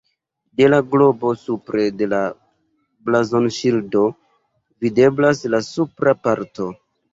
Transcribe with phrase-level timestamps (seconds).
[0.59, 2.21] De la globo supre de la
[3.11, 4.03] blazonŝildo
[4.87, 6.73] videblas la supra parto.